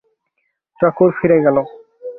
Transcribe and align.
চাকর 0.79 1.09
ফিরে 1.17 1.37
গেল। 1.45 1.57